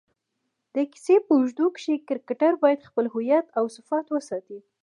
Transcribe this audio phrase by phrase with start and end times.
[0.73, 4.59] د کیسې په اوږدو کښي کرکټرباید خپل هویت اوصفات وساتي.